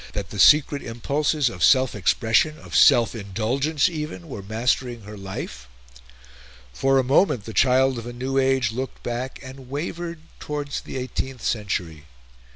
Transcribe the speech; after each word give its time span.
That 0.13 0.31
the 0.31 0.39
secret 0.39 0.81
impulses 0.81 1.47
of 1.47 1.63
self 1.63 1.93
expression, 1.93 2.57
of 2.57 2.75
self 2.75 3.13
indulgence 3.13 3.87
even, 3.87 4.27
were 4.27 4.41
mastering 4.41 5.03
her 5.03 5.15
life? 5.15 5.67
For 6.73 6.97
a 6.97 7.03
moment 7.03 7.45
the 7.45 7.53
child 7.53 7.99
of 7.99 8.07
a 8.07 8.11
new 8.11 8.39
age 8.39 8.71
looked 8.71 9.03
back, 9.03 9.39
and 9.43 9.69
wavered 9.69 10.21
towards 10.39 10.81
the 10.81 10.97
eighteenth 10.97 11.43
century. 11.45 12.05